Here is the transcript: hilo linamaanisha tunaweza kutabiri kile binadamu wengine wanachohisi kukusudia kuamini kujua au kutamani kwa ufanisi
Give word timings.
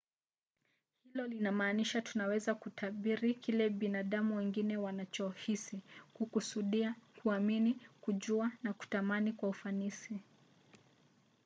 hilo 1.03 1.27
linamaanisha 1.27 2.01
tunaweza 2.01 2.55
kutabiri 2.55 3.33
kile 3.33 3.69
binadamu 3.69 4.37
wengine 4.37 4.77
wanachohisi 4.77 5.81
kukusudia 6.13 6.95
kuamini 7.23 7.77
kujua 8.01 8.51
au 8.67 8.73
kutamani 8.73 9.33
kwa 9.33 9.49
ufanisi 9.49 10.19